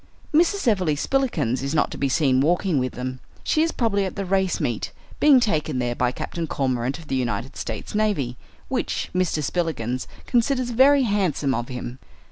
[0.33, 0.67] Mrs.
[0.67, 3.19] Everleigh Spillikins is not to be seen walking with them.
[3.43, 7.13] She is probably at the race meet, being taken there by Captain Cormorant of the
[7.13, 8.35] United States navy,
[8.67, 9.43] which Mr.
[9.43, 11.99] Spillikins considers very handsome of him.